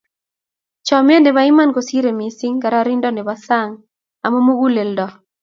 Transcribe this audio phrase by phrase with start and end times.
[0.85, 3.71] chomyet nebo iman kosiirei mising kararanindo nebo sang,
[4.25, 5.05] amu muguleldo.